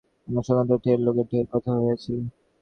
আমার 0.27 0.43
সঙ্গে 0.47 0.65
তো 0.69 0.75
ঢের 0.83 0.99
লোকের 1.05 1.25
ঢের 1.31 1.45
কথা 1.53 1.71
হইয়াছিল। 1.75 2.19